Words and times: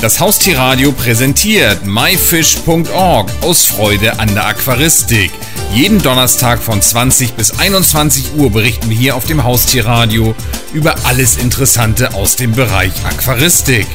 Das 0.00 0.20
Haustierradio 0.20 0.92
präsentiert 0.92 1.84
myfish.org 1.84 3.30
aus 3.42 3.66
Freude 3.66 4.20
an 4.20 4.32
der 4.32 4.46
Aquaristik. 4.46 5.32
Jeden 5.74 6.00
Donnerstag 6.00 6.60
von 6.60 6.80
20 6.80 7.32
bis 7.32 7.58
21 7.58 8.36
Uhr 8.36 8.52
berichten 8.52 8.90
wir 8.90 8.96
hier 8.96 9.16
auf 9.16 9.26
dem 9.26 9.42
Haustierradio 9.42 10.36
über 10.72 10.94
alles 11.04 11.36
Interessante 11.38 12.14
aus 12.14 12.36
dem 12.36 12.52
Bereich 12.52 12.92
Aquaristik. 13.04 13.88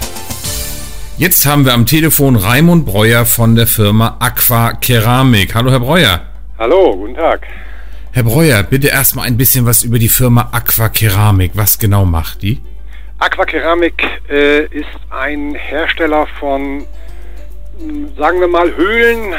Jetzt 1.17 1.45
haben 1.45 1.63
wir 1.63 1.73
am 1.73 1.85
Telefon 1.85 2.35
Raimund 2.35 2.85
Breuer 2.85 3.25
von 3.25 3.55
der 3.55 3.67
Firma 3.67 4.17
Aqua 4.19 4.73
Keramik. 4.73 5.55
Hallo, 5.55 5.71
Herr 5.71 5.79
Breuer. 5.79 6.21
Hallo, 6.59 6.97
guten 6.97 7.15
Tag. 7.15 7.47
Herr 8.11 8.23
Breuer, 8.23 8.61
bitte 8.63 8.87
erstmal 8.89 9.25
ein 9.27 9.37
bisschen 9.37 9.65
was 9.65 9.83
über 9.83 9.99
die 9.99 10.09
Firma 10.09 10.49
Aqua 10.51 10.89
Keramik. 10.89 11.51
Was 11.53 11.79
genau 11.79 12.03
macht 12.03 12.41
die? 12.41 12.59
Aqua 13.23 13.45
Keramik 13.45 14.03
äh, 14.29 14.65
ist 14.65 14.89
ein 15.09 15.55
Hersteller 15.55 16.27
von, 16.41 16.85
sagen 18.17 18.41
wir 18.41 18.49
mal, 18.49 18.75
Höhlen 18.75 19.33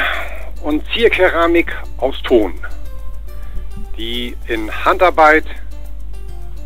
und 0.63 0.83
Zierkeramik 0.91 1.71
aus 1.97 2.19
Ton, 2.23 2.55
die 3.95 4.35
in 4.47 4.71
Handarbeit, 4.85 5.45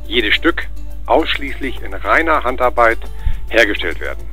jedes 0.07 0.33
Stück 0.33 0.65
ausschließlich 1.07 1.81
in 1.81 1.93
reiner 1.93 2.45
Handarbeit 2.45 2.99
hergestellt 3.49 3.99
werden 3.99 4.23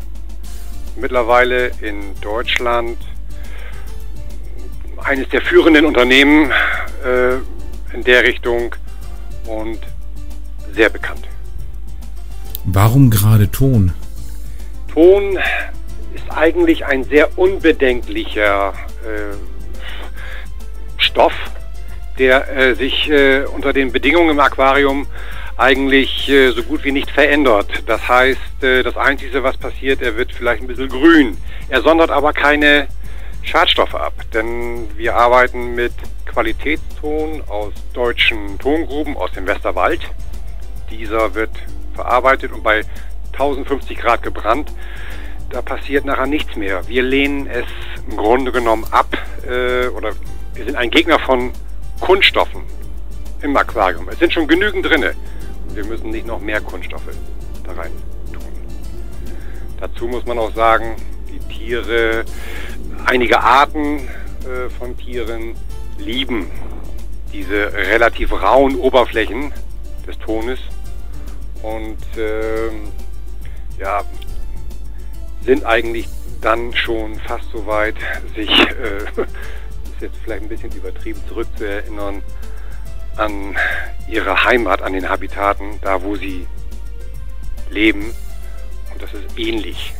mittlerweile 0.94 1.72
in 1.80 2.14
Deutschland 2.20 2.98
eines 4.98 5.28
der 5.30 5.42
führenden 5.42 5.86
Unternehmen 5.86 6.52
äh, 7.04 7.34
in 7.92 8.04
der 8.04 8.22
Richtung 8.22 8.76
und 9.48 9.80
sehr 10.72 10.88
bekannt. 10.88 11.26
Warum 12.66 13.10
gerade 13.10 13.48
Ton? 13.50 13.92
Ton 14.92 15.38
ist 16.14 16.24
eigentlich 16.30 16.84
ein 16.84 17.04
sehr 17.04 17.38
unbedenklicher 17.38 18.74
äh, 19.04 19.36
Stoff, 20.98 21.32
der 22.18 22.56
äh, 22.56 22.74
sich 22.74 23.08
äh, 23.08 23.44
unter 23.44 23.72
den 23.72 23.92
Bedingungen 23.92 24.30
im 24.30 24.40
Aquarium 24.40 25.06
eigentlich 25.56 26.28
äh, 26.28 26.50
so 26.50 26.64
gut 26.64 26.82
wie 26.82 26.90
nicht 26.90 27.10
verändert. 27.10 27.84
Das 27.86 28.08
heißt, 28.08 28.62
äh, 28.62 28.82
das 28.82 28.96
Einzige, 28.96 29.44
was 29.44 29.56
passiert, 29.56 30.02
er 30.02 30.16
wird 30.16 30.32
vielleicht 30.32 30.60
ein 30.60 30.66
bisschen 30.66 30.88
grün. 30.88 31.38
Er 31.68 31.82
sondert 31.82 32.10
aber 32.10 32.32
keine 32.32 32.88
Schadstoffe 33.42 33.94
ab, 33.94 34.14
denn 34.34 34.88
wir 34.96 35.14
arbeiten 35.14 35.76
mit 35.76 35.92
Qualitätston 36.26 37.42
aus 37.46 37.72
deutschen 37.94 38.58
Tongruben 38.58 39.16
aus 39.16 39.30
dem 39.32 39.46
Westerwald. 39.46 40.00
Dieser 40.90 41.34
wird 41.34 41.52
verarbeitet 41.96 42.52
und 42.52 42.62
bei 42.62 42.82
1050 43.32 43.98
Grad 43.98 44.22
gebrannt. 44.22 44.72
Da 45.50 45.62
passiert 45.62 46.04
nachher 46.04 46.26
nichts 46.26 46.56
mehr. 46.56 46.86
Wir 46.88 47.02
lehnen 47.02 47.46
es 47.46 47.66
im 48.08 48.16
Grunde 48.16 48.52
genommen 48.52 48.84
ab 48.90 49.16
äh, 49.44 49.88
oder 49.88 50.12
wir 50.54 50.64
sind 50.64 50.76
ein 50.76 50.90
Gegner 50.90 51.18
von 51.18 51.52
Kunststoffen 52.00 52.62
im 53.42 53.56
Aquarium. 53.56 54.08
Es 54.08 54.18
sind 54.18 54.32
schon 54.32 54.48
genügend 54.48 54.86
drinne. 54.86 55.14
Wir 55.74 55.84
müssen 55.84 56.10
nicht 56.10 56.26
noch 56.26 56.40
mehr 56.40 56.60
Kunststoffe 56.60 57.14
da 57.64 57.72
rein 57.72 57.92
tun. 58.32 58.42
Dazu 59.80 60.06
muss 60.06 60.24
man 60.26 60.38
auch 60.38 60.54
sagen, 60.54 60.96
die 61.28 61.38
Tiere, 61.52 62.24
einige 63.04 63.40
Arten 63.40 63.98
äh, 63.98 64.70
von 64.78 64.96
Tieren 64.96 65.54
lieben 65.98 66.50
diese 67.32 67.72
relativ 67.72 68.32
rauen 68.32 68.76
Oberflächen 68.76 69.52
des 70.06 70.18
Tones 70.18 70.58
und 71.66 71.98
äh, 72.16 72.70
ja, 73.80 74.04
sind 75.44 75.64
eigentlich 75.64 76.06
dann 76.40 76.72
schon 76.74 77.18
fast 77.26 77.44
so 77.50 77.66
weit, 77.66 77.96
sich, 78.36 78.48
äh, 78.50 78.98
ist 79.20 80.00
jetzt 80.00 80.16
vielleicht 80.22 80.42
ein 80.42 80.48
bisschen 80.48 80.70
übertrieben, 80.72 81.20
zurückzuerinnern 81.28 82.22
an 83.16 83.56
ihre 84.08 84.44
Heimat, 84.44 84.82
an 84.82 84.92
den 84.92 85.08
Habitaten, 85.08 85.80
da 85.82 86.02
wo 86.02 86.14
sie 86.14 86.46
leben. 87.70 88.12
Und 88.92 89.02
das 89.02 89.12
ist 89.14 89.36
ähnlich. 89.36 89.92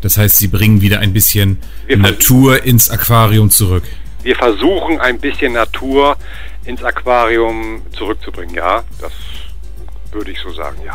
Das 0.00 0.16
heißt, 0.16 0.38
Sie 0.38 0.48
bringen 0.48 0.80
wieder 0.80 1.00
ein 1.00 1.12
bisschen 1.12 1.58
wir 1.86 1.96
Natur 1.96 2.62
ins 2.64 2.90
Aquarium 2.90 3.50
zurück. 3.50 3.84
Wir 4.22 4.36
versuchen 4.36 5.00
ein 5.00 5.18
bisschen 5.18 5.52
Natur 5.52 6.16
ins 6.64 6.82
Aquarium 6.82 7.82
zurückzubringen, 7.92 8.54
ja. 8.54 8.84
Das 9.00 9.12
würde 10.16 10.30
ich 10.30 10.38
so 10.40 10.50
sagen, 10.50 10.78
ja. 10.84 10.94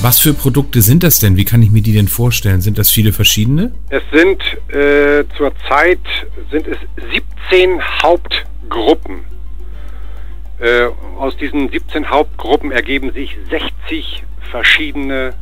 Was 0.00 0.20
für 0.20 0.32
Produkte 0.32 0.80
sind 0.80 1.02
das 1.02 1.18
denn? 1.18 1.36
Wie 1.36 1.44
kann 1.44 1.60
ich 1.60 1.72
mir 1.72 1.82
die 1.82 1.92
denn 1.92 2.06
vorstellen? 2.06 2.60
Sind 2.60 2.78
das 2.78 2.88
viele 2.88 3.12
verschiedene? 3.12 3.72
Es 3.90 4.02
sind 4.12 4.40
äh, 4.72 5.24
zurzeit 5.36 5.98
sind 6.52 6.68
es 6.68 6.78
17 7.50 7.82
Hauptgruppen. 8.02 9.24
Äh, 10.60 10.86
aus 11.18 11.36
diesen 11.36 11.68
17 11.68 12.08
Hauptgruppen 12.08 12.70
ergeben 12.70 13.12
sich 13.12 13.36
60 13.50 14.22
verschiedene 14.52 15.34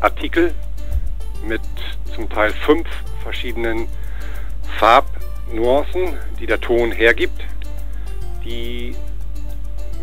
Artikel 0.00 0.52
mit 1.46 1.60
zum 2.12 2.28
Teil 2.28 2.50
fünf 2.50 2.88
verschiedenen 3.22 3.86
Farbnuancen, 4.78 6.14
die 6.40 6.46
der 6.46 6.60
Ton 6.60 6.90
hergibt, 6.90 7.40
die 8.46 8.94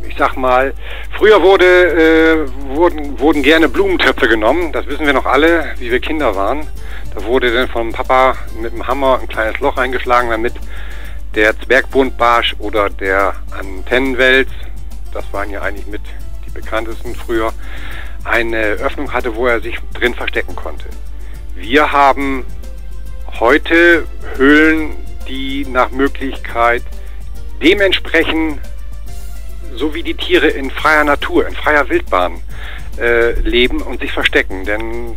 ich 0.07 0.17
sag 0.17 0.35
mal, 0.35 0.73
früher 1.17 1.41
wurde, 1.41 1.65
äh, 1.65 2.75
wurden, 2.75 3.19
wurden 3.19 3.41
gerne 3.41 3.69
Blumentöpfe 3.69 4.27
genommen, 4.27 4.71
das 4.71 4.85
wissen 4.87 5.05
wir 5.05 5.13
noch 5.13 5.25
alle, 5.25 5.73
wie 5.79 5.91
wir 5.91 5.99
Kinder 5.99 6.35
waren. 6.35 6.67
Da 7.13 7.23
wurde 7.23 7.53
dann 7.53 7.67
vom 7.67 7.91
Papa 7.91 8.35
mit 8.59 8.73
dem 8.73 8.85
Hammer 8.85 9.19
ein 9.21 9.27
kleines 9.27 9.59
Loch 9.59 9.77
eingeschlagen, 9.77 10.29
damit 10.29 10.53
der 11.35 11.59
Zwergbuntbarsch 11.59 12.55
oder 12.59 12.89
der 12.89 13.35
Antennenwels, 13.57 14.49
das 15.13 15.25
waren 15.31 15.49
ja 15.49 15.61
eigentlich 15.61 15.87
mit 15.87 16.01
die 16.45 16.51
bekanntesten 16.51 17.15
früher, 17.15 17.53
eine 18.23 18.73
Öffnung 18.73 19.13
hatte, 19.13 19.35
wo 19.35 19.47
er 19.47 19.61
sich 19.61 19.77
drin 19.93 20.13
verstecken 20.13 20.55
konnte. 20.55 20.85
Wir 21.55 21.91
haben 21.91 22.45
heute 23.39 24.05
Höhlen, 24.35 24.95
die 25.27 25.65
nach 25.65 25.91
Möglichkeit 25.91 26.83
dementsprechend 27.63 28.59
so 29.75 29.93
wie 29.93 30.03
die 30.03 30.13
Tiere 30.13 30.47
in 30.47 30.69
freier 30.69 31.03
Natur, 31.03 31.47
in 31.47 31.55
freier 31.55 31.89
Wildbahn 31.89 32.41
äh, 32.99 33.39
leben 33.39 33.81
und 33.81 34.01
sich 34.01 34.11
verstecken. 34.11 34.65
Denn 34.65 35.15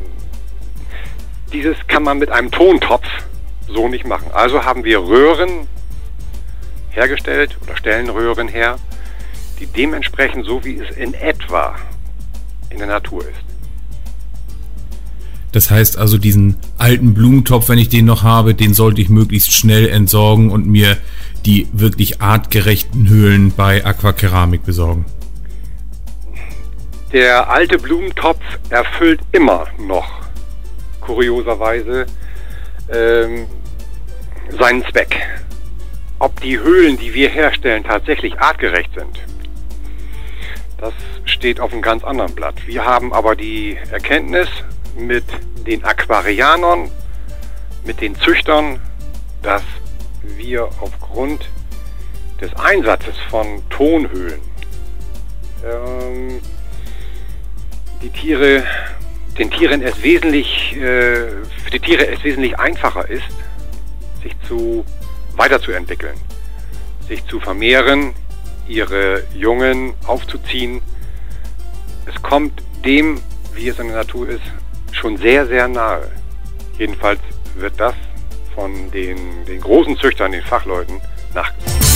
dieses 1.52 1.76
kann 1.88 2.02
man 2.02 2.18
mit 2.18 2.30
einem 2.30 2.50
Tontopf 2.50 3.06
so 3.68 3.88
nicht 3.88 4.06
machen. 4.06 4.30
Also 4.32 4.64
haben 4.64 4.84
wir 4.84 5.00
Röhren 5.00 5.66
hergestellt 6.90 7.56
oder 7.62 7.76
stellen 7.76 8.08
Röhren 8.08 8.48
her, 8.48 8.76
die 9.60 9.66
dementsprechend 9.66 10.46
so 10.46 10.64
wie 10.64 10.78
es 10.78 10.96
in 10.96 11.14
etwa 11.14 11.76
in 12.70 12.78
der 12.78 12.86
Natur 12.86 13.22
ist. 13.22 13.46
Das 15.52 15.70
heißt 15.70 15.96
also, 15.96 16.18
diesen 16.18 16.56
alten 16.76 17.14
Blumentopf, 17.14 17.70
wenn 17.70 17.78
ich 17.78 17.88
den 17.88 18.04
noch 18.04 18.22
habe, 18.22 18.54
den 18.54 18.74
sollte 18.74 19.00
ich 19.00 19.08
möglichst 19.08 19.52
schnell 19.52 19.88
entsorgen 19.88 20.50
und 20.50 20.66
mir 20.66 20.98
die 21.46 21.68
wirklich 21.72 22.20
artgerechten 22.20 23.08
Höhlen 23.08 23.52
bei 23.52 23.84
Aquakeramik 23.84 24.64
besorgen. 24.64 25.04
Der 27.12 27.48
alte 27.48 27.78
Blumentopf 27.78 28.40
erfüllt 28.68 29.20
immer 29.32 29.66
noch, 29.78 30.10
kurioserweise, 31.00 32.06
ähm, 32.92 33.46
seinen 34.58 34.84
Zweck. 34.86 35.16
Ob 36.18 36.40
die 36.40 36.58
Höhlen, 36.58 36.98
die 36.98 37.14
wir 37.14 37.28
herstellen, 37.28 37.84
tatsächlich 37.84 38.38
artgerecht 38.40 38.90
sind, 38.94 39.20
das 40.78 40.92
steht 41.24 41.60
auf 41.60 41.72
einem 41.72 41.82
ganz 41.82 42.04
anderen 42.04 42.34
Blatt. 42.34 42.66
Wir 42.66 42.84
haben 42.84 43.12
aber 43.12 43.36
die 43.36 43.78
Erkenntnis, 43.90 44.48
mit 44.98 45.24
den 45.66 45.84
Aquarianern, 45.84 46.90
mit 47.84 48.00
den 48.00 48.14
Züchtern, 48.16 48.80
dass 49.42 49.62
wir 50.36 50.68
aufgrund 50.80 51.48
des 52.40 52.54
Einsatzes 52.54 53.16
von 53.30 53.62
Tonhöhlen 53.70 54.40
ähm, 55.64 56.40
die 58.02 58.10
Tiere, 58.10 58.64
den 59.38 59.50
Tieren 59.50 59.82
es 59.82 60.02
wesentlich, 60.02 60.76
äh, 60.76 61.28
für 61.64 61.70
die 61.72 61.80
Tiere 61.80 62.06
es 62.06 62.22
wesentlich 62.24 62.58
einfacher 62.58 63.08
ist, 63.08 63.24
sich 64.22 64.34
zu 64.46 64.84
weiterzuentwickeln, 65.34 66.16
sich 67.08 67.24
zu 67.26 67.40
vermehren, 67.40 68.14
ihre 68.68 69.22
Jungen 69.34 69.94
aufzuziehen. 70.06 70.82
Es 72.06 72.20
kommt 72.22 72.62
dem, 72.84 73.20
wie 73.54 73.68
es 73.68 73.78
in 73.78 73.88
der 73.88 73.98
Natur 73.98 74.28
ist, 74.28 74.42
schon 74.92 75.16
sehr, 75.16 75.46
sehr 75.46 75.68
nahe. 75.68 76.10
Jedenfalls 76.78 77.20
wird 77.56 77.78
das 77.78 77.94
von 78.56 78.90
den, 78.90 79.16
den 79.46 79.60
großen 79.60 79.96
Züchtern, 79.98 80.32
den 80.32 80.42
Fachleuten, 80.42 81.00
nachgesagt. 81.34 81.86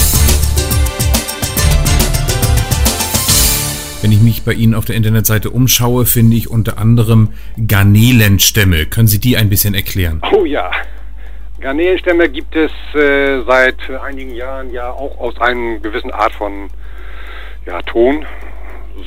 Wenn 4.02 4.12
ich 4.12 4.20
mich 4.20 4.44
bei 4.44 4.52
Ihnen 4.52 4.74
auf 4.74 4.86
der 4.86 4.96
Internetseite 4.96 5.50
umschaue, 5.50 6.06
finde 6.06 6.36
ich 6.36 6.48
unter 6.48 6.78
anderem 6.78 7.34
Garnelenstämme. 7.66 8.86
Können 8.86 9.08
Sie 9.08 9.18
die 9.18 9.36
ein 9.36 9.50
bisschen 9.50 9.74
erklären? 9.74 10.22
Oh 10.32 10.46
ja. 10.46 10.70
Garnelenstämme 11.60 12.30
gibt 12.30 12.56
es 12.56 12.72
äh, 12.94 13.42
seit 13.42 13.90
einigen 13.90 14.34
Jahren 14.34 14.72
ja 14.72 14.90
auch 14.90 15.18
aus 15.18 15.38
einer 15.38 15.78
gewissen 15.80 16.10
Art 16.12 16.32
von 16.32 16.70
ja, 17.66 17.82
Ton. 17.82 18.24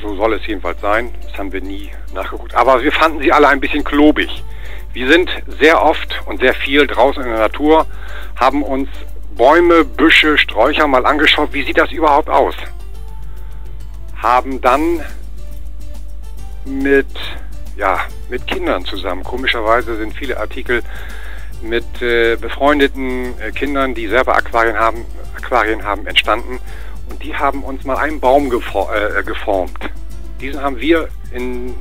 So 0.00 0.14
soll 0.14 0.34
es 0.34 0.46
jedenfalls 0.46 0.80
sein. 0.80 1.10
Das 1.22 1.38
haben 1.38 1.52
wir 1.52 1.60
nie 1.60 1.90
nachgeguckt. 2.14 2.54
Aber 2.54 2.80
wir 2.82 2.92
fanden 2.92 3.20
sie 3.20 3.32
alle 3.32 3.48
ein 3.48 3.58
bisschen 3.58 3.82
klobig. 3.82 4.44
Wir 4.94 5.08
sind 5.08 5.28
sehr 5.58 5.82
oft 5.82 6.22
und 6.24 6.40
sehr 6.40 6.54
viel 6.54 6.86
draußen 6.86 7.20
in 7.20 7.28
der 7.28 7.40
Natur, 7.40 7.86
haben 8.36 8.62
uns 8.62 8.88
Bäume, 9.36 9.84
Büsche, 9.84 10.38
Sträucher 10.38 10.86
mal 10.86 11.04
angeschaut. 11.04 11.52
Wie 11.52 11.64
sieht 11.64 11.78
das 11.78 11.90
überhaupt 11.90 12.30
aus? 12.30 12.54
Haben 14.16 14.60
dann 14.60 15.00
mit, 16.64 17.08
ja, 17.76 18.02
mit 18.30 18.46
Kindern 18.46 18.84
zusammen, 18.84 19.24
komischerweise 19.24 19.96
sind 19.96 20.14
viele 20.14 20.38
Artikel 20.38 20.84
mit 21.60 22.00
äh, 22.00 22.36
befreundeten 22.36 23.34
äh, 23.40 23.50
Kindern, 23.50 23.94
die 23.94 24.06
selber 24.06 24.36
Aquarien 24.36 24.78
haben, 24.78 25.04
Aquarien 25.36 25.82
haben, 25.82 26.06
entstanden. 26.06 26.60
Und 27.10 27.20
die 27.20 27.34
haben 27.34 27.64
uns 27.64 27.82
mal 27.84 27.96
einen 27.96 28.20
Baum 28.20 28.48
gefor 28.48 28.94
äh, 28.94 29.24
geformt. 29.24 29.90
Diesen 30.40 30.62
haben 30.62 30.78
wir 30.78 31.08
in, 31.32 31.74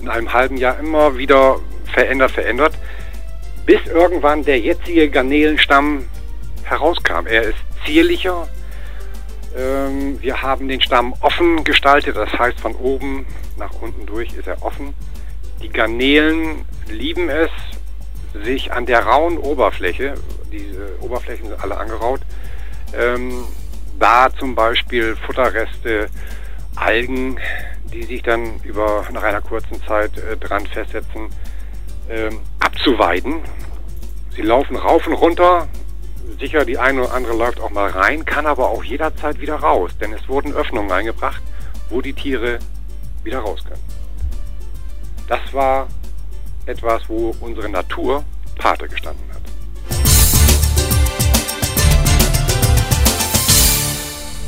in 0.00 0.08
einem 0.08 0.32
halben 0.32 0.56
Jahr 0.56 0.78
immer 0.78 1.18
wieder 1.18 1.60
verändert, 1.90 2.30
verändert, 2.30 2.78
bis 3.66 3.80
irgendwann 3.86 4.44
der 4.44 4.58
jetzige 4.58 5.08
Garnelenstamm 5.08 6.06
herauskam. 6.64 7.26
Er 7.26 7.42
ist 7.42 7.58
zierlicher. 7.84 8.48
Ähm, 9.56 10.20
wir 10.20 10.42
haben 10.42 10.68
den 10.68 10.80
Stamm 10.80 11.14
offen 11.20 11.64
gestaltet, 11.64 12.16
das 12.16 12.32
heißt 12.32 12.60
von 12.60 12.74
oben 12.76 13.26
nach 13.56 13.72
unten 13.80 14.06
durch 14.06 14.32
ist 14.32 14.46
er 14.46 14.62
offen. 14.62 14.94
Die 15.62 15.68
Garnelen 15.68 16.64
lieben 16.88 17.28
es, 17.28 17.50
sich 18.44 18.72
an 18.72 18.86
der 18.86 19.00
rauen 19.00 19.38
Oberfläche, 19.38 20.14
diese 20.52 20.96
Oberflächen 21.00 21.48
sind 21.48 21.62
alle 21.62 21.76
angeraut, 21.76 22.20
ähm, 22.94 23.44
da 23.98 24.30
zum 24.38 24.54
Beispiel 24.54 25.16
Futterreste, 25.16 26.08
Algen, 26.76 27.38
die 27.92 28.04
sich 28.04 28.22
dann 28.22 28.60
über 28.62 29.04
nach 29.12 29.22
einer 29.22 29.40
kurzen 29.40 29.82
Zeit 29.86 30.16
äh, 30.16 30.36
dran 30.36 30.66
festsetzen, 30.66 31.28
ähm, 32.10 32.40
abzuweiden. 32.58 33.40
Sie 34.34 34.42
laufen 34.42 34.76
rauf 34.76 35.06
und 35.06 35.14
runter. 35.14 35.68
Sicher, 36.38 36.64
die 36.64 36.78
eine 36.78 37.02
oder 37.02 37.14
andere 37.14 37.36
läuft 37.36 37.60
auch 37.60 37.70
mal 37.70 37.90
rein, 37.90 38.24
kann 38.24 38.46
aber 38.46 38.68
auch 38.68 38.82
jederzeit 38.82 39.40
wieder 39.40 39.56
raus, 39.56 39.90
denn 40.00 40.12
es 40.12 40.28
wurden 40.28 40.52
Öffnungen 40.52 40.90
eingebracht, 40.90 41.42
wo 41.88 42.00
die 42.00 42.12
Tiere 42.12 42.58
wieder 43.22 43.40
raus 43.40 43.60
können. 43.64 43.82
Das 45.28 45.40
war 45.52 45.88
etwas, 46.66 47.02
wo 47.08 47.34
unsere 47.40 47.68
Natur 47.68 48.24
Pate 48.56 48.88
gestanden 48.88 49.24
hat. 49.32 49.40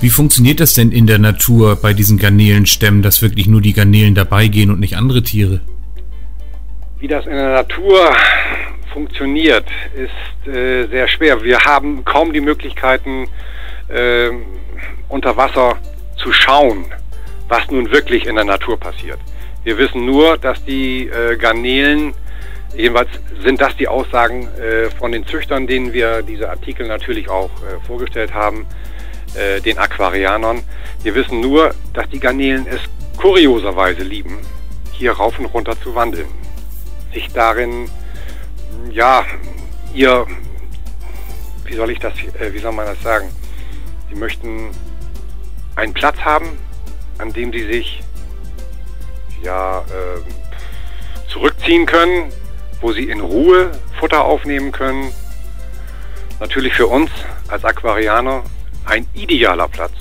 Wie 0.01 0.11
funktioniert 0.11 0.59
das 0.59 0.75
denn 0.75 0.91
in 0.91 1.07
der 1.07 1.19
Natur 1.19 1.77
bei 1.77 1.93
diesen 1.93 2.19
Garnelenstämmen, 2.19 3.03
dass 3.03 3.23
wirklich 3.23 3.47
nur 3.47 3.61
die 3.61 3.73
Garnelen 3.73 4.15
dabei 4.17 4.49
gehen 4.49 4.71
und 4.71 4.81
nicht 4.81 4.97
andere 4.97 5.23
Tiere? 5.23 5.61
Wie 7.03 7.09
das 7.09 7.27
in 7.27 7.33
der 7.33 7.49
Natur 7.49 8.15
funktioniert, 8.93 9.65
ist 9.97 10.47
äh, 10.47 10.87
sehr 10.87 11.09
schwer. 11.09 11.43
Wir 11.43 11.59
haben 11.59 12.05
kaum 12.05 12.33
die 12.33 12.41
Möglichkeiten, 12.41 13.29
äh, 13.89 14.31
unter 15.09 15.37
Wasser 15.37 15.79
zu 16.17 16.33
schauen, 16.33 16.85
was 17.49 17.69
nun 17.73 17.91
wirklich 17.91 18.25
in 18.27 18.37
der 18.37 18.45
Natur 18.45 18.79
passiert. 18.79 19.19
Wir 19.65 19.79
wissen 19.79 20.07
nur, 20.07 20.39
dass 20.39 20.65
die 20.65 21.09
äh, 21.09 21.37
Garnelen, 21.39 22.15
jedenfalls 22.77 23.11
sind 23.43 23.61
das 23.61 23.77
die 23.77 23.89
Aussagen 23.89 24.47
äh, 24.55 24.89
von 24.91 25.11
den 25.11 25.27
Züchtern, 25.27 25.67
denen 25.67 25.93
wir 25.93 26.23
diese 26.23 26.51
Artikel 26.51 26.87
natürlich 26.87 27.29
auch 27.29 27.51
äh, 27.63 27.85
vorgestellt 27.85 28.33
haben, 28.33 28.65
äh, 29.35 29.61
den 29.61 29.77
Aquarianern. 29.77 30.63
Wir 31.03 31.17
wissen 31.17 31.41
nur, 31.41 31.75
dass 31.95 32.09
die 32.11 32.21
Garnelen 32.21 32.65
es 32.71 32.81
kurioserweise 33.17 34.05
lieben, 34.05 34.39
hier 34.93 35.11
rauf 35.11 35.37
und 35.41 35.47
runter 35.47 35.75
zu 35.81 35.97
wandeln. 35.97 36.29
Sich 37.13 37.29
darin, 37.33 37.91
ja, 38.91 39.25
ihr, 39.95 40.27
wie 41.65 41.75
soll 41.75 41.91
ich 41.91 41.99
das, 41.99 42.15
äh, 42.41 42.53
wie 42.53 42.59
soll 42.59 42.73
man 42.73 42.87
das 42.87 43.01
sagen? 43.03 43.31
Sie 44.09 44.15
möchten 44.15 44.71
einen 45.77 45.93
Platz 45.93 46.19
haben, 46.19 46.59
an 47.19 47.33
dem 47.33 47.53
sie 47.53 47.65
sich 47.65 48.03
ja, 49.43 49.81
äh, 49.81 51.31
zurückziehen 51.31 51.87
können, 51.87 52.33
wo 52.81 52.93
sie 52.93 53.09
in 53.09 53.21
Ruhe 53.21 53.73
Futter 53.99 54.25
aufnehmen 54.25 54.73
können. 54.73 55.13
Natürlich 56.41 56.75
für 56.75 56.87
uns 56.87 57.11
als 57.49 57.65
Aquarianer 57.65 58.43
ein 58.85 59.07
idealer 59.15 59.69
Platz, 59.69 59.93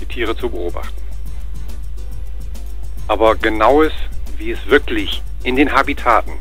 die 0.00 0.06
Tiere 0.06 0.36
zu 0.36 0.50
beobachten. 0.50 1.00
Aber 3.08 3.34
genaues, 3.34 3.92
wie 4.36 4.52
es 4.52 4.66
wirklich 4.66 5.22
in 5.42 5.56
den 5.56 5.72
Habitaten 5.72 6.32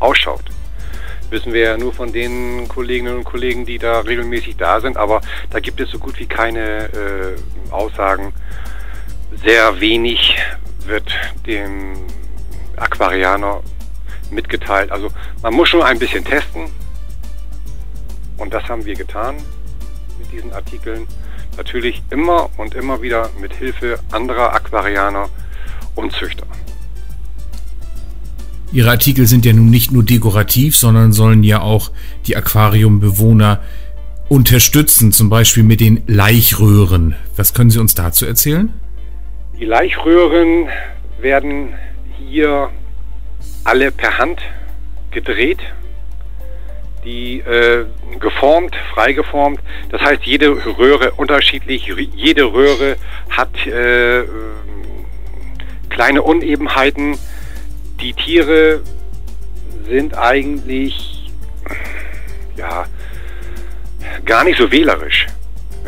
ausschaut, 0.00 0.44
wissen 1.30 1.52
wir 1.52 1.62
ja 1.62 1.76
nur 1.76 1.92
von 1.92 2.12
den 2.12 2.68
Kolleginnen 2.68 3.18
und 3.18 3.24
Kollegen, 3.24 3.66
die 3.66 3.78
da 3.78 4.00
regelmäßig 4.00 4.56
da 4.56 4.80
sind. 4.80 4.96
Aber 4.96 5.20
da 5.50 5.60
gibt 5.60 5.80
es 5.80 5.90
so 5.90 5.98
gut 5.98 6.18
wie 6.18 6.26
keine 6.26 6.84
äh, 6.86 7.70
Aussagen. 7.70 8.32
Sehr 9.44 9.80
wenig 9.80 10.38
wird 10.86 11.10
dem 11.46 12.06
Aquarianer 12.76 13.62
mitgeteilt. 14.30 14.90
Also 14.90 15.10
man 15.42 15.54
muss 15.54 15.68
schon 15.68 15.82
ein 15.82 15.98
bisschen 15.98 16.24
testen. 16.24 16.70
Und 18.36 18.54
das 18.54 18.64
haben 18.68 18.84
wir 18.84 18.94
getan 18.94 19.36
mit 20.18 20.32
diesen 20.32 20.52
Artikeln. 20.52 21.06
Natürlich 21.56 22.02
immer 22.10 22.50
und 22.56 22.74
immer 22.74 23.02
wieder 23.02 23.30
mit 23.40 23.52
Hilfe 23.52 23.98
anderer 24.12 24.54
Aquarianer 24.54 25.28
und 25.96 26.12
Züchter. 26.12 26.46
Ihre 28.70 28.90
Artikel 28.90 29.26
sind 29.26 29.46
ja 29.46 29.52
nun 29.52 29.70
nicht 29.70 29.92
nur 29.92 30.02
dekorativ, 30.02 30.76
sondern 30.76 31.12
sollen 31.12 31.42
ja 31.42 31.60
auch 31.62 31.90
die 32.26 32.36
Aquariumbewohner 32.36 33.60
unterstützen, 34.28 35.10
zum 35.10 35.30
Beispiel 35.30 35.62
mit 35.62 35.80
den 35.80 36.02
Laichröhren. 36.06 37.16
Was 37.36 37.54
können 37.54 37.70
Sie 37.70 37.78
uns 37.78 37.94
dazu 37.94 38.26
erzählen? 38.26 38.72
Die 39.58 39.64
Laichröhren 39.64 40.68
werden 41.20 41.74
hier 42.30 42.68
alle 43.64 43.90
per 43.90 44.18
Hand 44.18 44.40
gedreht, 45.10 45.60
die 47.04 47.40
äh, 47.40 47.86
geformt, 48.20 48.76
freigeformt. 48.94 49.60
Das 49.90 50.02
heißt, 50.02 50.24
jede 50.24 50.50
Röhre 50.78 51.12
unterschiedlich, 51.12 51.90
jede 52.14 52.52
Röhre 52.52 52.96
hat 53.30 53.66
äh, 53.66 54.24
kleine 55.88 56.22
Unebenheiten. 56.22 57.16
Die 58.00 58.12
Tiere 58.12 58.80
sind 59.86 60.16
eigentlich 60.16 61.30
ja 62.56 62.86
gar 64.24 64.44
nicht 64.44 64.58
so 64.58 64.70
wählerisch 64.70 65.26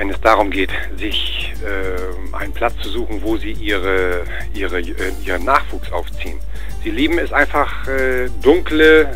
wenn 0.01 0.09
es 0.09 0.21
darum 0.23 0.51
geht, 0.51 0.71
sich 0.97 1.53
äh, 1.63 2.35
einen 2.35 2.55
Platz 2.55 2.73
zu 2.83 2.89
suchen, 2.89 3.21
wo 3.23 3.37
sie 3.37 3.53
ihre, 3.53 4.25
ihre, 4.55 4.81
äh, 4.81 5.13
ihren 5.27 5.45
Nachwuchs 5.45 5.93
aufziehen. 5.93 6.39
Sie 6.83 6.91
lieben 6.91 7.19
es 7.19 7.35
einfach, 7.35 7.87
äh, 7.87 8.31
dunkle 8.41 9.15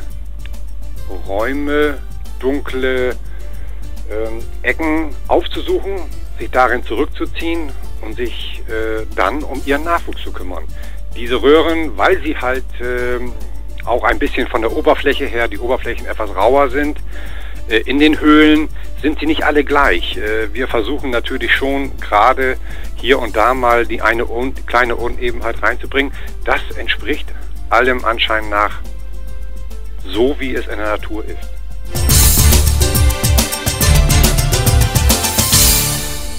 Räume, 1.26 2.02
dunkle 2.38 3.16
ähm, 4.10 4.42
Ecken 4.60 5.16
aufzusuchen, 5.26 6.00
sich 6.38 6.50
darin 6.50 6.84
zurückzuziehen 6.84 7.72
und 8.02 8.16
sich 8.16 8.62
äh, 8.68 9.06
dann 9.16 9.42
um 9.42 9.62
ihren 9.64 9.84
Nachwuchs 9.84 10.22
zu 10.22 10.32
kümmern. 10.32 10.64
Diese 11.16 11.40
Röhren, 11.40 11.97
weil 11.97 12.21
sie 12.23 12.37
halt 12.37 12.64
ähm, 12.80 13.33
auch 13.85 14.04
ein 14.04 14.18
bisschen 14.18 14.47
von 14.49 14.62
der 14.62 14.73
Oberfläche 14.73 15.26
her, 15.26 15.49
die 15.49 15.59
Oberflächen 15.59 16.06
etwas 16.06 16.35
rauer 16.35 16.71
sind, 16.71 16.99
äh, 17.68 17.78
in 17.78 17.99
den 17.99 18.21
Höhlen 18.21 18.68
sind 19.00 19.21
sie 19.21 19.26
nicht 19.26 19.44
alle 19.44 19.64
gleich. 19.64 20.16
Äh, 20.16 20.52
wir 20.52 20.66
versuchen 20.68 21.11
natürlich 21.11 21.54
schon 21.54 21.97
gerade 21.99 22.56
hier 22.97 23.18
und 23.18 23.37
da 23.37 23.54
mal 23.54 23.87
die 23.87 24.02
eine 24.02 24.26
un 24.26 24.54
kleine 24.66 24.97
Unebenheit 24.97 25.62
reinzubringen. 25.62 26.12
Das 26.44 26.61
entspricht 26.76 27.28
allem 27.71 28.04
Anschein 28.04 28.49
nach 28.49 28.80
so, 30.06 30.37
wie 30.38 30.54
es 30.54 30.66
in 30.66 30.78
der 30.78 30.90
Natur 30.90 31.25
ist. 31.25 31.53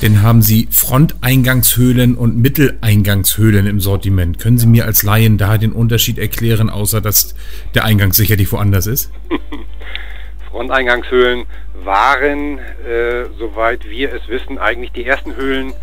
Denn 0.05 0.21
haben 0.21 0.43
Sie 0.43 0.67
Fronteingangshöhlen 0.69 2.13
und 2.13 2.37
Mitteleingangshöhlen 2.37 3.65
im 3.65 3.79
Sortiment? 3.79 4.37
Können 4.37 4.59
Sie 4.59 4.67
mir 4.67 4.85
als 4.85 5.01
Laien 5.01 5.39
da 5.39 5.57
den 5.57 5.71
Unterschied 5.71 6.19
erklären, 6.19 6.69
außer 6.69 7.01
dass 7.01 7.33
der 7.73 7.85
Eingang 7.85 8.13
sicherlich 8.13 8.51
woanders 8.51 8.85
ist? 8.85 9.11
Fronteingangshöhlen 10.51 11.47
waren, 11.83 12.59
äh, 12.59 13.25
soweit 13.39 13.89
wir 13.89 14.13
es 14.13 14.27
wissen, 14.27 14.59
eigentlich 14.59 14.91
die 14.91 15.07
ersten 15.07 15.35
Höhlen, 15.35 15.73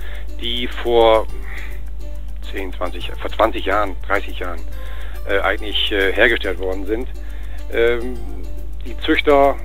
die 0.40 0.68
vor 0.68 1.26
10, 2.52 2.74
20, 2.74 3.10
vor 3.20 3.28
20 3.28 3.64
Jahren, 3.64 3.96
30 4.06 4.38
Jahren 4.38 4.60
äh, 5.28 5.40
eigentlich 5.40 5.90
äh, 5.90 6.12
hergestellt 6.12 6.60
worden 6.60 6.86
sind. 6.86 7.08
Ähm, 7.72 8.16
die 8.86 8.96
Züchter 8.98 9.56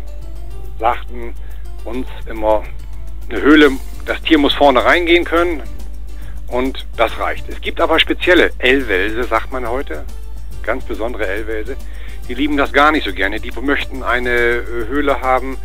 sagten 0.79 1.35
uns 1.85 2.07
immer, 2.25 2.63
eine 3.29 3.39
Höhle, 3.39 3.71
das 4.07 4.21
Tier 4.21 4.37
muss 4.37 4.53
vorne 4.53 4.83
reingehen 4.83 5.25
können 5.25 5.61
und 6.47 6.85
das 6.95 7.19
reicht. 7.19 7.47
Es 7.49 7.61
gibt 7.61 7.79
aber 7.79 7.99
spezielle 7.99 8.51
L-Wälse, 8.57 9.23
sagt 9.25 9.51
man 9.51 9.67
heute, 9.69 10.05
ganz 10.63 10.85
besondere 10.85 11.27
L-Wälse, 11.27 11.75
die 12.27 12.33
lieben 12.33 12.57
das 12.57 12.73
gar 12.73 12.91
nicht 12.91 13.05
so 13.05 13.13
gerne. 13.13 13.39
Die 13.39 13.51
möchten 13.61 14.03
eine 14.03 14.31
äh, 14.31 14.87
Höhle 14.87 15.21
haben, 15.21 15.57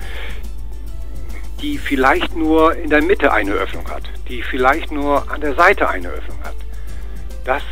die 1.60 1.78
vielleicht 1.78 2.36
nur 2.36 2.74
in 2.76 2.90
der 2.90 3.02
Mitte 3.02 3.32
eine 3.32 3.52
Öffnung 3.52 3.88
hat, 3.88 4.02
die 4.28 4.42
vielleicht 4.42 4.90
nur 4.90 5.30
an 5.30 5.40
der 5.40 5.54
Seite 5.54 5.88
eine 5.88 6.08
Öffnung 6.08 6.38
hat. 6.42 6.56
Das 7.44 7.62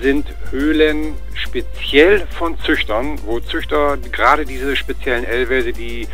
sind 0.00 0.26
Höhlen 0.50 1.14
speziell 1.34 2.26
von 2.38 2.58
Züchtern, 2.60 3.18
wo 3.26 3.38
Züchter 3.38 3.96
gerade 4.10 4.44
diese 4.44 4.74
speziellen 4.76 5.24
L-Wälse, 5.24 5.72
die 5.72 6.08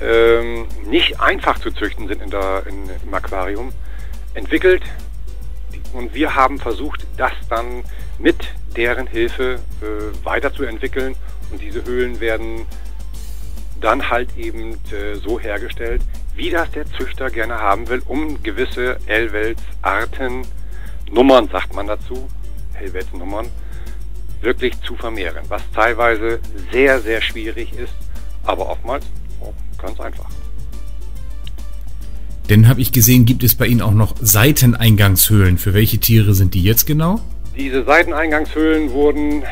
ähm, 0.00 0.66
nicht 0.86 1.20
einfach 1.20 1.58
zu 1.58 1.70
züchten 1.70 2.08
sind 2.08 2.22
in 2.22 2.30
der, 2.30 2.64
in, 2.66 2.88
im 3.04 3.14
Aquarium, 3.14 3.72
entwickelt. 4.34 4.82
Und 5.92 6.14
wir 6.14 6.34
haben 6.34 6.58
versucht, 6.58 7.06
das 7.16 7.32
dann 7.48 7.84
mit 8.18 8.36
deren 8.76 9.06
Hilfe 9.06 9.58
äh, 9.82 10.24
weiterzuentwickeln. 10.24 11.16
Und 11.50 11.62
diese 11.62 11.84
Höhlen 11.84 12.20
werden 12.20 12.66
dann 13.80 14.10
halt 14.10 14.36
eben 14.36 14.74
äh, 14.92 15.14
so 15.14 15.38
hergestellt, 15.38 16.02
wie 16.34 16.50
das 16.50 16.70
der 16.70 16.86
Züchter 16.86 17.30
gerne 17.30 17.58
haben 17.58 17.88
will, 17.88 18.02
um 18.06 18.42
gewisse 18.42 18.98
L-Wels-Arten, 19.06 20.46
Nummern 21.10 21.48
sagt 21.48 21.74
man 21.74 21.86
dazu, 21.86 22.28
L-Wels-Nummern, 22.80 23.48
wirklich 24.40 24.80
zu 24.82 24.94
vermehren. 24.94 25.44
Was 25.48 25.62
teilweise 25.72 26.40
sehr, 26.70 27.00
sehr 27.00 27.20
schwierig 27.22 27.72
ist, 27.72 27.94
aber 28.44 28.68
oftmals 28.68 29.04
ganz 29.78 30.00
einfach. 30.00 30.26
Denn 32.48 32.68
habe 32.68 32.80
ich 32.80 32.92
gesehen, 32.92 33.26
gibt 33.26 33.42
es 33.42 33.54
bei 33.54 33.66
Ihnen 33.66 33.82
auch 33.82 33.92
noch 33.92 34.14
Seiteneingangshöhlen. 34.20 35.58
Für 35.58 35.74
welche 35.74 35.98
Tiere 35.98 36.34
sind 36.34 36.54
die 36.54 36.62
jetzt 36.62 36.86
genau? 36.86 37.20
Diese 37.56 37.84
Seiteneingangshöhlen 37.84 38.92
wurden 38.92 39.42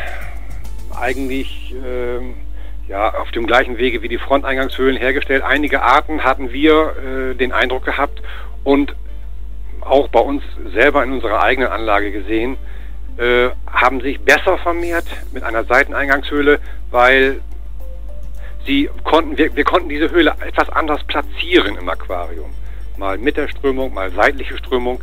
eigentlich 0.98 1.74
äh, 1.74 2.20
ja, 2.88 3.12
auf 3.14 3.30
dem 3.32 3.46
gleichen 3.46 3.76
Wege 3.76 4.02
wie 4.02 4.08
die 4.08 4.18
Fronteingangshöhlen 4.18 4.96
hergestellt. 4.96 5.42
Einige 5.42 5.82
Arten 5.82 6.24
hatten 6.24 6.52
wir 6.52 6.94
äh, 6.96 7.34
den 7.34 7.52
Eindruck 7.52 7.84
gehabt 7.84 8.22
und 8.64 8.94
auch 9.80 10.08
bei 10.08 10.20
uns 10.20 10.42
selber 10.72 11.04
in 11.04 11.12
unserer 11.12 11.42
eigenen 11.42 11.70
Anlage 11.70 12.10
gesehen, 12.12 12.56
äh, 13.18 13.50
haben 13.66 14.00
sich 14.00 14.20
besser 14.20 14.58
vermehrt 14.58 15.06
mit 15.32 15.42
einer 15.42 15.64
Seiteneingangshöhle, 15.64 16.60
weil 16.90 17.40
sie 18.66 18.90
konnten, 19.04 19.38
wir, 19.38 19.54
wir 19.54 19.64
konnten 19.64 19.88
diese 19.88 20.10
Höhle 20.10 20.34
etwas 20.40 20.68
anders 20.70 21.02
platzieren 21.04 21.76
im 21.76 21.88
Aquarium. 21.88 22.50
Mal 22.96 23.18
mit 23.18 23.36
der 23.36 23.48
Strömung, 23.48 23.94
mal 23.94 24.10
seitliche 24.12 24.56
Strömung. 24.58 25.00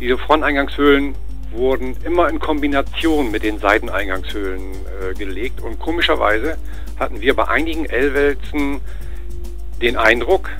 Diese 0.00 0.18
Fronteingangshöhlen 0.18 1.14
wurden 1.52 1.96
immer 2.04 2.28
in 2.28 2.40
Kombination 2.40 3.30
mit 3.30 3.42
den 3.42 3.58
Seiteneingangshöhlen 3.58 4.72
äh, 4.72 5.14
gelegt. 5.14 5.60
Und 5.60 5.78
komischerweise 5.78 6.58
hatten 6.98 7.20
wir 7.20 7.34
bei 7.34 7.48
einigen 7.48 7.86
L-Wälzen 7.86 8.80
den 9.80 9.96
Eindruck 9.96 10.50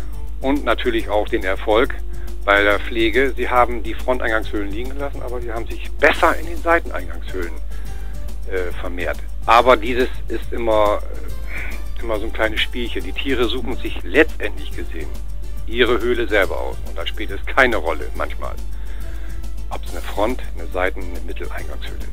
und 0.41 0.65
natürlich 0.65 1.09
auch 1.09 1.29
den 1.29 1.45
Erfolg 1.45 1.95
bei 2.45 2.63
der 2.63 2.79
Pflege, 2.79 3.33
sie 3.37 3.49
haben 3.49 3.83
die 3.83 3.95
Fronteingangshöhlen 3.95 4.71
liegen 4.71 4.91
gelassen, 4.91 5.23
aber 5.23 5.41
sie 5.41 5.51
haben 5.51 5.67
sich 5.67 5.91
besser 5.93 6.37
in 6.37 6.47
den 6.47 6.59
Seiteneingangshöhlen 6.59 7.53
äh, 8.51 8.71
vermehrt. 8.81 9.19
Aber 9.47 9.77
dieses 9.77 10.09
ist 10.29 10.53
immer, 10.53 11.01
äh, 11.03 11.44
immer 12.05 12.21
so 12.21 12.27
ein 12.27 12.33
kleines 12.33 12.61
Spielchen. 12.61 13.03
Die 13.03 13.13
Tiere 13.13 13.49
suchen 13.49 13.77
sich 13.77 13.99
letztendlich 14.03 14.71
gesehen 14.71 15.09
ihre 15.67 15.99
Höhle 16.01 16.29
selber 16.29 16.61
aus. 16.61 16.77
Und 16.87 16.97
da 16.97 17.07
spielt 17.07 17.31
es 17.31 17.45
keine 17.47 17.77
Rolle 17.77 18.09
manchmal 18.15 18.55
ob 19.75 19.85
es 19.85 19.93
eine 19.93 20.03
Front, 20.03 20.41
eine 20.57 20.69
Seiten-, 20.69 21.03
eine 21.03 21.21
Mitteleingangshöhle 21.27 21.99
ist. 21.99 22.09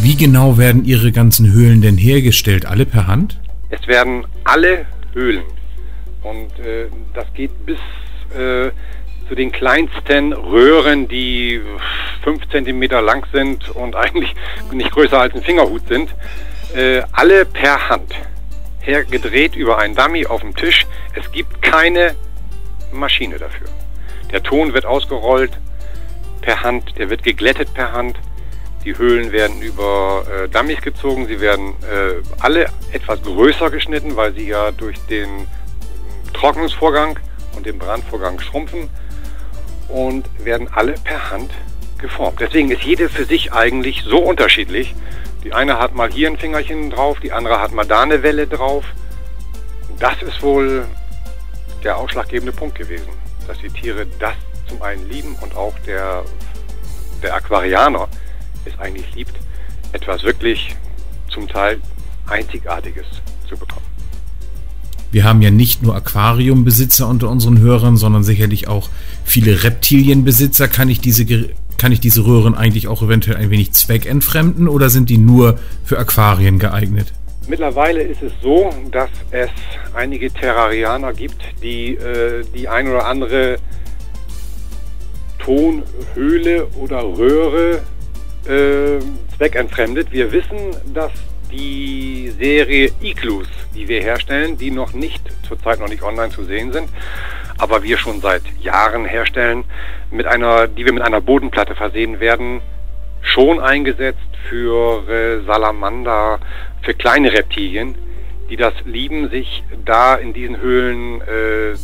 Wie 0.00 0.16
genau 0.16 0.56
werden 0.56 0.84
Ihre 0.84 1.12
ganzen 1.12 1.52
Höhlen 1.52 1.82
denn 1.82 1.98
hergestellt? 1.98 2.66
Alle 2.66 2.86
per 2.86 3.06
Hand? 3.06 3.40
Es 3.68 3.86
werden 3.86 4.26
alle 4.44 4.86
Höhlen. 5.12 5.44
Und 6.22 6.58
äh, 6.64 6.86
das 7.14 7.26
geht 7.34 7.50
bis 7.66 7.78
äh, 8.34 8.70
zu 9.28 9.34
den 9.34 9.52
kleinsten 9.52 10.32
Röhren, 10.32 11.08
die 11.08 11.60
5 12.22 12.48
cm 12.50 12.82
lang 12.82 13.26
sind 13.32 13.68
und 13.70 13.96
eigentlich 13.96 14.34
nicht 14.72 14.90
größer 14.90 15.18
als 15.18 15.34
ein 15.34 15.42
Fingerhut 15.42 15.86
sind. 15.88 16.14
Äh, 16.74 17.02
alle 17.12 17.44
per 17.44 17.88
Hand. 17.88 18.14
Hergedreht 18.80 19.56
über 19.56 19.78
einen 19.78 19.94
Dummy 19.94 20.26
auf 20.26 20.40
dem 20.40 20.54
Tisch. 20.54 20.86
Es 21.14 21.30
gibt 21.32 21.62
keine 21.62 22.14
Maschine 22.92 23.38
dafür. 23.38 23.68
Der 24.30 24.42
Ton 24.42 24.74
wird 24.74 24.86
ausgerollt 24.86 25.58
per 26.40 26.62
Hand, 26.62 26.98
der 26.98 27.10
wird 27.10 27.22
geglättet 27.22 27.74
per 27.74 27.92
Hand. 27.92 28.18
Die 28.84 28.96
Höhlen 28.96 29.32
werden 29.32 29.60
über 29.60 30.24
äh, 30.30 30.48
Dummies 30.48 30.80
gezogen, 30.80 31.26
sie 31.26 31.40
werden 31.40 31.74
äh, 31.82 32.22
alle 32.40 32.66
etwas 32.92 33.22
größer 33.22 33.70
geschnitten, 33.70 34.16
weil 34.16 34.32
sie 34.34 34.48
ja 34.48 34.70
durch 34.70 34.98
den 35.06 35.46
Trocknungsvorgang 36.32 37.18
und 37.56 37.66
den 37.66 37.78
Brandvorgang 37.78 38.38
schrumpfen 38.40 38.88
und 39.88 40.26
werden 40.44 40.68
alle 40.72 40.92
per 40.92 41.30
Hand 41.30 41.50
geformt. 41.98 42.40
Deswegen 42.40 42.70
ist 42.70 42.82
jede 42.82 43.08
für 43.08 43.24
sich 43.24 43.52
eigentlich 43.52 44.04
so 44.04 44.18
unterschiedlich. 44.18 44.94
Die 45.44 45.52
eine 45.52 45.78
hat 45.78 45.94
mal 45.94 46.10
hier 46.10 46.28
ein 46.28 46.36
Fingerchen 46.36 46.90
drauf, 46.90 47.20
die 47.20 47.32
andere 47.32 47.60
hat 47.60 47.72
mal 47.72 47.84
da 47.84 48.02
eine 48.02 48.22
Welle 48.22 48.46
drauf. 48.46 48.84
Das 49.98 50.20
ist 50.22 50.42
wohl 50.42 50.86
der 51.84 51.96
ausschlaggebende 51.96 52.52
Punkt 52.52 52.76
gewesen, 52.76 53.08
dass 53.46 53.58
die 53.58 53.68
Tiere 53.68 54.06
das 54.18 54.34
zum 54.68 54.82
einen 54.82 55.08
lieben 55.08 55.36
und 55.40 55.56
auch 55.56 55.74
der, 55.86 56.24
der 57.22 57.34
Aquarianer 57.34 58.08
es 58.64 58.78
eigentlich 58.78 59.14
liebt, 59.14 59.34
etwas 59.92 60.22
wirklich 60.22 60.76
zum 61.30 61.48
Teil 61.48 61.80
Einzigartiges 62.26 63.06
zu 63.48 63.56
bekommen. 63.56 63.86
Wir 65.10 65.24
haben 65.24 65.40
ja 65.40 65.50
nicht 65.50 65.82
nur 65.82 65.96
Aquariumbesitzer 65.96 67.08
unter 67.08 67.30
unseren 67.30 67.58
Hörern, 67.60 67.96
sondern 67.96 68.24
sicherlich 68.24 68.68
auch 68.68 68.90
viele 69.24 69.64
Reptilienbesitzer. 69.64 70.68
Kann 70.68 70.90
ich 70.90 71.00
diese, 71.00 71.24
kann 71.78 71.92
ich 71.92 72.00
diese 72.00 72.26
Röhren 72.26 72.54
eigentlich 72.54 72.88
auch 72.88 73.02
eventuell 73.02 73.36
ein 73.36 73.50
wenig 73.50 73.72
zweckentfremden 73.72 74.68
oder 74.68 74.90
sind 74.90 75.08
die 75.08 75.18
nur 75.18 75.58
für 75.84 75.98
Aquarien 75.98 76.58
geeignet? 76.58 77.12
Mittlerweile 77.46 78.02
ist 78.02 78.22
es 78.22 78.32
so, 78.42 78.70
dass 78.90 79.08
es 79.30 79.48
einige 79.94 80.30
Terrarianer 80.30 81.14
gibt, 81.14 81.40
die 81.62 81.94
äh, 81.94 82.44
die 82.54 82.68
ein 82.68 82.88
oder 82.88 83.06
andere 83.06 83.56
Tonhöhle 85.38 86.66
oder 86.76 87.02
Röhre 87.02 87.80
äh, 88.44 89.02
zweckentfremdet. 89.36 90.12
Wir 90.12 90.30
wissen, 90.30 90.76
dass 90.92 91.12
die 91.50 92.30
Serie 92.38 92.90
Iglus, 93.00 93.46
die 93.74 93.88
wir 93.88 94.02
herstellen, 94.02 94.58
die 94.58 94.70
noch 94.70 94.92
nicht, 94.92 95.22
zurzeit 95.46 95.80
noch 95.80 95.88
nicht 95.88 96.02
online 96.02 96.30
zu 96.30 96.44
sehen 96.44 96.72
sind, 96.72 96.88
aber 97.58 97.82
wir 97.82 97.98
schon 97.98 98.20
seit 98.20 98.42
Jahren 98.60 99.04
herstellen, 99.04 99.64
mit 100.10 100.26
einer, 100.26 100.68
die 100.68 100.84
wir 100.84 100.92
mit 100.92 101.02
einer 101.02 101.20
Bodenplatte 101.20 101.74
versehen 101.74 102.20
werden, 102.20 102.60
schon 103.20 103.60
eingesetzt 103.60 104.18
für 104.48 105.08
äh, 105.08 105.44
Salamander, 105.44 106.38
für 106.82 106.94
kleine 106.94 107.32
Reptilien, 107.32 107.96
die 108.48 108.56
das 108.56 108.72
lieben, 108.84 109.28
sich 109.28 109.62
da 109.84 110.14
in 110.14 110.32
diesen 110.32 110.60
Höhlen 110.60 111.20
äh, 111.22 111.74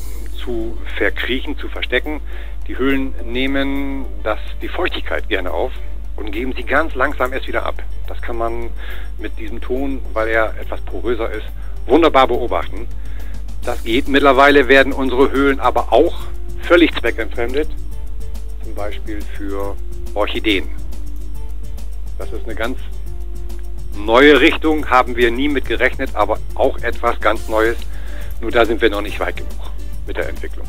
zu 0.43 0.79
verkriechen, 0.97 1.59
zu 1.59 1.69
verstecken. 1.69 2.21
Die 2.69 2.79
Höhlen 2.79 3.15
nehmen 3.25 4.07
das, 4.23 4.39
die 4.63 4.69
Feuchtigkeit 4.69 5.29
gerne 5.29 5.51
auf 5.51 5.73
und 6.17 6.31
geben 6.31 6.55
sie 6.57 6.63
ganz 6.63 6.95
langsam 6.95 7.33
erst 7.33 7.49
wieder 7.49 7.67
ab. 7.67 7.83
Das 8.07 8.23
kann 8.23 8.37
man 8.37 8.71
mit 9.19 9.39
diesem 9.39 9.61
Ton, 9.61 10.01
weil 10.13 10.29
er 10.29 10.55
etwas 10.61 10.81
poröser 10.83 11.31
ist, 11.31 11.47
wunderbar 11.87 12.27
beobachten. 12.27 12.87
Das 13.65 13.83
geht. 13.83 14.09
Mittlerweile 14.09 14.69
werden 14.69 14.93
unsere 14.93 15.31
Höhlen 15.31 15.59
aber 15.59 15.93
auch 15.93 16.15
völlig 16.63 16.95
zweckentfremdet, 16.99 17.69
zum 18.63 18.75
Beispiel 18.75 19.21
für 19.37 19.77
Orchideen. 20.15 20.69
Das 22.19 22.31
ist 22.33 22.45
eine 22.45 22.55
ganz 22.55 22.79
neue 23.97 24.41
Richtung, 24.41 24.91
haben 24.91 25.17
wir 25.17 25.31
nie 25.31 25.49
mit 25.49 25.67
gerechnet, 25.67 26.11
aber 26.15 26.39
auch 26.55 26.79
etwas 26.79 27.21
ganz 27.21 27.49
Neues. 27.49 27.77
Nur 28.41 28.51
da 28.51 28.67
sind 28.67 28.81
wir 28.81 28.91
noch 28.91 29.01
nicht 29.01 29.19
weit 29.21 29.37
genug 29.37 29.71
mit 30.07 30.17
der 30.17 30.29
Entwicklung. 30.29 30.67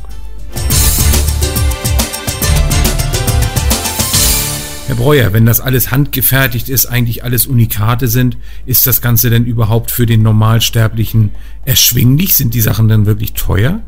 Herr 4.87 4.95
Breuer, 4.95 5.33
wenn 5.33 5.45
das 5.45 5.61
alles 5.61 5.91
handgefertigt 5.91 6.69
ist, 6.69 6.85
eigentlich 6.85 7.23
alles 7.23 7.47
Unikate 7.47 8.07
sind, 8.07 8.37
ist 8.65 8.85
das 8.85 9.01
Ganze 9.01 9.29
denn 9.29 9.45
überhaupt 9.45 9.91
für 9.91 10.05
den 10.05 10.21
Normalsterblichen 10.21 11.31
erschwinglich? 11.65 12.35
Sind 12.35 12.53
die 12.53 12.61
Sachen 12.61 12.87
dann 12.87 13.05
wirklich 13.05 13.33
teuer? 13.33 13.81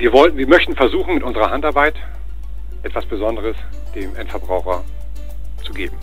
wir, 0.00 0.12
wollten, 0.14 0.38
wir 0.38 0.48
möchten 0.48 0.74
versuchen, 0.74 1.14
mit 1.14 1.22
unserer 1.22 1.50
Handarbeit 1.50 1.94
etwas 2.82 3.04
Besonderes 3.04 3.54
dem 3.94 4.16
Endverbraucher 4.16 4.82
zu 5.62 5.74
geben. 5.74 5.96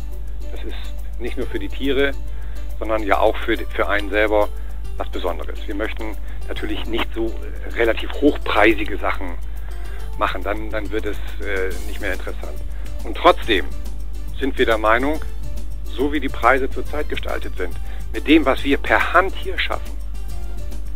Das 0.51 0.63
ist 0.63 1.19
nicht 1.19 1.35
nur 1.35 1.47
für 1.47 1.57
die 1.57 1.67
Tiere, 1.67 2.11
sondern 2.77 3.01
ja 3.01 3.17
auch 3.17 3.35
für, 3.37 3.57
für 3.57 3.89
einen 3.89 4.11
selber 4.11 4.49
was 4.97 5.09
Besonderes. 5.09 5.67
Wir 5.67 5.73
möchten 5.73 6.15
natürlich 6.47 6.85
nicht 6.85 7.07
so 7.15 7.33
relativ 7.75 8.11
hochpreisige 8.13 8.97
Sachen 8.97 9.35
machen, 10.17 10.43
dann, 10.43 10.69
dann 10.69 10.89
wird 10.91 11.05
es 11.05 11.17
äh, 11.45 11.69
nicht 11.88 12.01
mehr 12.01 12.13
interessant. 12.13 12.57
Und 13.03 13.15
trotzdem 13.15 13.65
sind 14.39 14.57
wir 14.57 14.65
der 14.65 14.77
Meinung, 14.77 15.19
so 15.86 16.12
wie 16.12 16.19
die 16.19 16.29
Preise 16.29 16.69
zurzeit 16.69 17.09
gestaltet 17.09 17.55
sind, 17.57 17.75
mit 18.13 18.27
dem, 18.27 18.45
was 18.45 18.63
wir 18.63 18.77
per 18.77 19.13
Hand 19.13 19.33
hier 19.36 19.57
schaffen, 19.57 19.95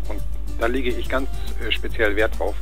und 0.08 0.22
da 0.60 0.68
lege 0.68 0.90
ich 0.90 1.10
ganz 1.10 1.30
äh, 1.66 1.72
speziell 1.72 2.16
Wert 2.16 2.38
drauf, 2.38 2.56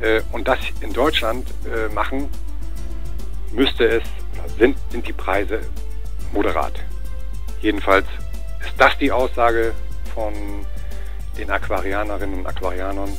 äh, 0.00 0.20
und 0.32 0.46
das 0.46 0.58
in 0.80 0.92
Deutschland 0.92 1.46
äh, 1.64 1.92
machen, 1.92 2.28
müsste 3.52 3.88
es, 3.88 4.02
sind, 4.58 4.76
sind 4.90 5.06
die 5.06 5.12
Preise 5.12 5.60
moderat. 6.32 6.74
Jedenfalls 7.60 8.06
ist 8.60 8.74
das 8.78 8.96
die 8.98 9.10
Aussage 9.10 9.72
von 10.14 10.32
den 11.36 11.50
Aquarianerinnen 11.50 12.40
und 12.40 12.46
Aquarianern, 12.46 13.10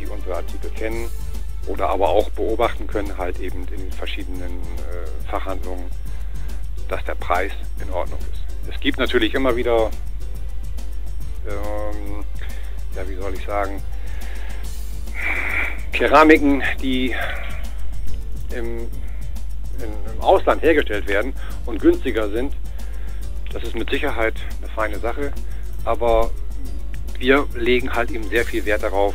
die 0.00 0.06
unsere 0.06 0.36
Artikel 0.36 0.70
kennen 0.70 1.08
oder 1.66 1.88
aber 1.88 2.08
auch 2.08 2.30
beobachten 2.30 2.86
können, 2.86 3.16
halt 3.18 3.38
eben 3.40 3.66
in 3.68 3.78
den 3.78 3.92
verschiedenen 3.92 4.60
äh, 4.60 5.30
Fachhandlungen, 5.30 5.84
dass 6.88 7.04
der 7.04 7.14
Preis 7.14 7.52
in 7.80 7.90
Ordnung 7.90 8.18
ist. 8.32 8.74
Es 8.74 8.80
gibt 8.80 8.98
natürlich 8.98 9.34
immer 9.34 9.56
wieder, 9.56 9.90
ähm, 11.46 12.24
ja, 12.94 13.08
wie 13.08 13.16
soll 13.16 13.34
ich 13.34 13.44
sagen, 13.46 13.82
Keramiken, 15.92 16.62
die 16.82 17.14
im, 18.54 18.78
in, 18.78 20.12
im 20.12 20.20
Ausland 20.20 20.62
hergestellt 20.62 21.06
werden 21.06 21.32
und 21.66 21.80
günstiger 21.80 22.28
sind. 22.30 22.54
Das 23.52 23.62
ist 23.62 23.74
mit 23.74 23.90
Sicherheit 23.90 24.34
eine 24.58 24.70
feine 24.72 24.98
Sache, 24.98 25.32
aber 25.84 26.30
wir 27.18 27.46
legen 27.54 27.94
halt 27.94 28.10
eben 28.10 28.28
sehr 28.28 28.44
viel 28.44 28.64
Wert 28.64 28.82
darauf, 28.82 29.14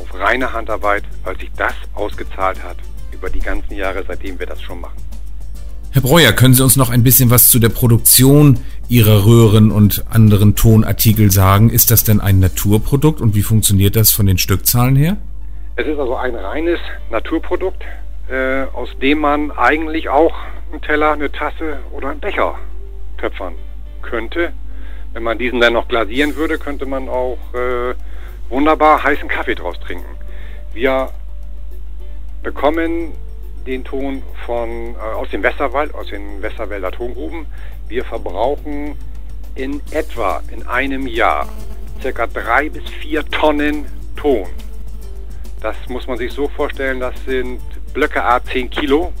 auf 0.00 0.18
reine 0.18 0.52
Handarbeit, 0.52 1.04
weil 1.22 1.38
sich 1.38 1.50
das 1.56 1.74
ausgezahlt 1.94 2.62
hat 2.62 2.76
über 3.12 3.30
die 3.30 3.40
ganzen 3.40 3.74
Jahre, 3.74 4.04
seitdem 4.06 4.38
wir 4.38 4.46
das 4.46 4.60
schon 4.60 4.80
machen. 4.80 4.96
Herr 5.92 6.02
Breuer, 6.02 6.32
können 6.32 6.54
Sie 6.54 6.62
uns 6.64 6.76
noch 6.76 6.90
ein 6.90 7.04
bisschen 7.04 7.30
was 7.30 7.50
zu 7.50 7.60
der 7.60 7.68
Produktion 7.68 8.58
Ihrer 8.88 9.26
Röhren 9.26 9.70
und 9.70 10.04
anderen 10.10 10.56
Tonartikel 10.56 11.30
sagen? 11.30 11.70
Ist 11.70 11.92
das 11.92 12.02
denn 12.02 12.20
ein 12.20 12.40
Naturprodukt 12.40 13.20
und 13.20 13.36
wie 13.36 13.42
funktioniert 13.42 13.94
das 13.94 14.10
von 14.10 14.26
den 14.26 14.36
Stückzahlen 14.36 14.96
her? 14.96 15.18
Es 15.76 15.86
ist 15.86 15.98
also 15.98 16.16
ein 16.16 16.34
reines 16.34 16.80
Naturprodukt, 17.10 17.84
äh, 18.28 18.64
aus 18.72 18.88
dem 19.00 19.20
man 19.20 19.52
eigentlich 19.52 20.08
auch 20.08 20.34
einen 20.72 20.82
Teller, 20.82 21.12
eine 21.12 21.30
Tasse 21.30 21.78
oder 21.92 22.08
einen 22.08 22.20
Becher 22.20 22.56
töpfern 23.18 23.54
könnte. 24.02 24.52
Wenn 25.12 25.22
man 25.22 25.38
diesen 25.38 25.60
dann 25.60 25.74
noch 25.74 25.86
glasieren 25.86 26.34
würde, 26.34 26.58
könnte 26.58 26.86
man 26.86 27.08
auch 27.08 27.38
äh, 27.54 27.94
wunderbar 28.48 29.02
heißen 29.02 29.28
Kaffee 29.28 29.54
draus 29.54 29.78
trinken. 29.80 30.16
Wir 30.72 31.10
bekommen 32.42 33.12
den 33.66 33.84
Ton 33.84 34.22
von, 34.44 34.94
äh, 34.94 34.98
aus 34.98 35.30
dem 35.30 35.42
Westerwald, 35.42 35.94
aus 35.94 36.08
den 36.08 36.42
Westerwälder 36.42 36.90
Tongruben. 36.90 37.46
Wir 37.88 38.04
verbrauchen 38.04 38.96
in 39.54 39.80
etwa 39.90 40.42
in 40.50 40.66
einem 40.66 41.06
Jahr 41.06 41.48
circa 42.02 42.26
drei 42.26 42.68
bis 42.68 42.84
vier 42.88 43.24
Tonnen 43.24 43.86
Ton. 44.16 44.46
Das 45.60 45.76
muss 45.88 46.06
man 46.06 46.18
sich 46.18 46.32
so 46.32 46.48
vorstellen, 46.48 47.00
das 47.00 47.14
sind 47.24 47.60
Blöcke 47.94 48.22
A 48.22 48.42
10 48.42 48.68
Kilo 48.68 49.12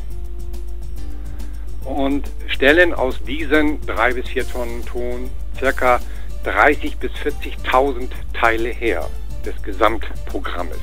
und 1.84 2.30
stellen 2.48 2.92
aus 2.92 3.22
diesen 3.22 3.80
drei 3.86 4.12
bis 4.12 4.28
vier 4.28 4.46
Tonnen 4.46 4.84
Ton 4.84 5.30
circa 5.58 6.00
30 6.44 6.98
bis 6.98 7.10
40.000 7.12 8.10
Teile 8.32 8.68
her 8.68 9.08
des 9.44 9.60
Gesamtprogrammes. 9.62 10.78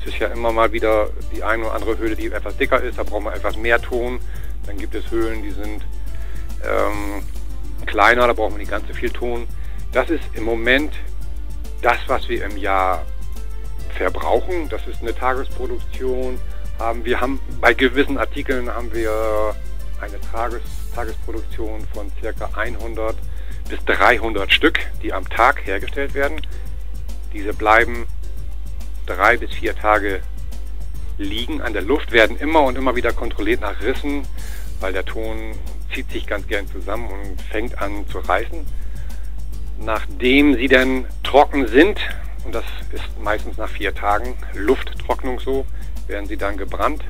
Es 0.00 0.12
ist 0.12 0.18
ja 0.18 0.28
immer 0.28 0.52
mal 0.52 0.72
wieder 0.72 1.10
die 1.34 1.42
eine 1.42 1.64
oder 1.64 1.74
andere 1.74 1.98
Höhle, 1.98 2.16
die 2.16 2.26
etwas 2.26 2.56
dicker 2.56 2.80
ist, 2.80 2.98
da 2.98 3.02
braucht 3.02 3.24
man 3.24 3.34
etwas 3.34 3.56
mehr 3.56 3.80
Ton. 3.80 4.20
Dann 4.66 4.78
gibt 4.78 4.94
es 4.94 5.10
Höhlen, 5.10 5.42
die 5.42 5.50
sind 5.50 5.84
ähm, 6.64 7.22
kleiner, 7.86 8.26
da 8.26 8.32
braucht 8.32 8.52
man 8.52 8.60
nicht 8.60 8.70
ganz 8.70 8.86
so 8.86 8.94
viel 8.94 9.10
Ton. 9.10 9.46
Das 9.92 10.10
ist 10.10 10.24
im 10.34 10.44
Moment 10.44 10.94
das, 11.82 11.98
was 12.06 12.28
wir 12.28 12.44
im 12.44 12.56
Jahr 12.56 13.04
verbrauchen. 13.96 14.68
Das 14.68 14.86
ist 14.86 15.02
eine 15.02 15.14
Tagesproduktion. 15.14 16.38
Haben 16.78 17.04
wir 17.04 17.20
haben 17.20 17.40
bei 17.60 17.72
gewissen 17.72 18.18
Artikeln 18.18 18.70
haben 18.70 18.92
wir 18.92 19.54
eine 20.00 20.20
Tages, 20.20 20.60
Tagesproduktion 20.94 21.86
von 21.94 22.12
circa 22.20 22.50
100 22.54 23.16
bis 23.68 23.84
300 23.84 24.52
Stück, 24.52 24.80
die 25.02 25.12
am 25.12 25.28
Tag 25.28 25.66
hergestellt 25.66 26.14
werden. 26.14 26.40
Diese 27.32 27.52
bleiben 27.52 28.06
drei 29.06 29.36
bis 29.36 29.52
vier 29.52 29.74
Tage 29.74 30.20
liegen 31.18 31.60
an 31.62 31.72
der 31.72 31.82
Luft, 31.82 32.12
werden 32.12 32.36
immer 32.36 32.62
und 32.62 32.76
immer 32.76 32.96
wieder 32.96 33.12
kontrolliert 33.12 33.60
nach 33.60 33.80
Rissen, 33.80 34.22
weil 34.80 34.92
der 34.92 35.04
Ton 35.04 35.52
zieht 35.94 36.10
sich 36.10 36.26
ganz 36.26 36.46
gern 36.46 36.66
zusammen 36.68 37.08
und 37.08 37.40
fängt 37.42 37.78
an 37.80 38.06
zu 38.08 38.18
reißen. 38.18 38.66
Nachdem 39.78 40.54
sie 40.54 40.68
dann 40.68 41.06
trocken 41.22 41.68
sind, 41.68 42.00
und 42.44 42.54
das 42.54 42.64
ist 42.92 43.04
meistens 43.20 43.56
nach 43.56 43.68
vier 43.68 43.94
Tagen 43.94 44.36
Lufttrocknung 44.54 45.40
so, 45.40 45.66
werden 46.06 46.26
sie 46.26 46.36
dann 46.36 46.56
gebrannt 46.56 47.04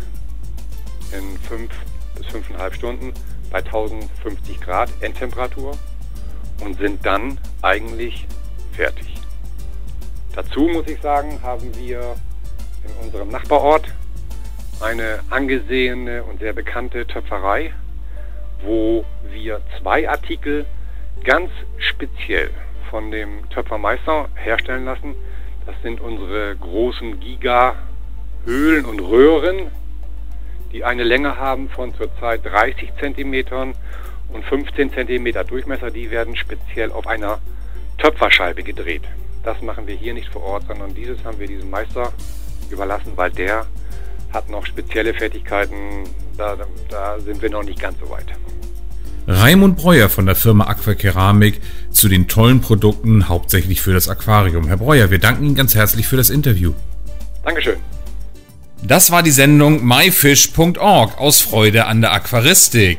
in 1.12 1.38
fünf 1.40 1.72
bis 2.16 2.26
fünfeinhalb 2.26 2.74
Stunden 2.74 3.12
bei 3.50 3.58
1050 3.58 4.60
Grad 4.60 4.90
Endtemperatur 5.00 5.78
und 6.60 6.78
sind 6.78 7.04
dann 7.04 7.38
eigentlich 7.62 8.26
fertig. 8.72 9.14
Dazu 10.34 10.68
muss 10.68 10.86
ich 10.86 11.00
sagen, 11.00 11.40
haben 11.42 11.74
wir 11.76 12.16
in 12.84 13.04
unserem 13.04 13.30
Nachbarort 13.30 13.86
eine 14.80 15.20
angesehene 15.30 16.22
und 16.24 16.40
sehr 16.40 16.52
bekannte 16.52 17.06
Töpferei, 17.06 17.72
wo 18.62 19.04
wir 19.30 19.60
zwei 19.80 20.08
Artikel 20.08 20.66
ganz 21.24 21.50
speziell 21.78 22.50
von 22.90 23.10
dem 23.10 23.48
Töpfermeister 23.50 24.28
herstellen 24.34 24.84
lassen. 24.84 25.14
Das 25.64 25.74
sind 25.82 26.00
unsere 26.00 26.54
großen 26.56 27.18
Giga-Höhlen 27.18 28.84
und 28.84 29.00
Röhren, 29.00 29.70
die 30.72 30.84
eine 30.84 31.04
Länge 31.04 31.36
haben 31.38 31.68
von 31.68 31.94
zurzeit 31.94 32.44
30 32.44 32.92
cm 33.00 33.74
und 34.32 34.44
15 34.44 34.92
cm 34.92 35.46
Durchmesser. 35.46 35.90
Die 35.90 36.10
werden 36.10 36.36
speziell 36.36 36.92
auf 36.92 37.06
einer 37.06 37.38
Töpferscheibe 37.98 38.62
gedreht. 38.62 39.02
Das 39.42 39.60
machen 39.62 39.86
wir 39.86 39.94
hier 39.94 40.14
nicht 40.14 40.28
vor 40.28 40.42
Ort, 40.42 40.64
sondern 40.66 40.94
dieses 40.94 41.22
haben 41.24 41.38
wir 41.38 41.46
diesem 41.46 41.70
Meister 41.70 42.12
überlassen, 42.70 43.12
weil 43.16 43.30
der 43.30 43.66
hat 44.32 44.50
noch 44.50 44.66
spezielle 44.66 45.14
Fertigkeiten. 45.14 46.04
Da, 46.36 46.56
da 46.90 47.18
sind 47.20 47.40
wir 47.40 47.50
noch 47.50 47.62
nicht 47.62 47.80
ganz 47.80 47.98
so 48.00 48.10
weit. 48.10 48.26
Raimund 49.28 49.76
Breuer 49.76 50.08
von 50.08 50.26
der 50.26 50.36
Firma 50.36 50.66
Aquakeramik 50.66 51.60
zu 51.90 52.08
den 52.08 52.28
tollen 52.28 52.60
Produkten, 52.60 53.28
hauptsächlich 53.28 53.80
für 53.80 53.92
das 53.92 54.08
Aquarium. 54.08 54.68
Herr 54.68 54.76
Breuer, 54.76 55.10
wir 55.10 55.18
danken 55.18 55.44
Ihnen 55.44 55.54
ganz 55.56 55.74
herzlich 55.74 56.06
für 56.06 56.16
das 56.16 56.30
Interview. 56.30 56.74
Dankeschön. 57.42 57.76
Das 58.82 59.10
war 59.10 59.22
die 59.22 59.32
Sendung 59.32 59.84
myfish.org 59.84 61.18
aus 61.18 61.40
Freude 61.40 61.86
an 61.86 62.02
der 62.02 62.12
Aquaristik. 62.12 62.98